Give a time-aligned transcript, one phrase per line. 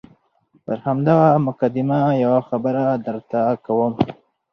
[0.63, 3.93] پر همدغه مقدمه یوه خبره درته کوم.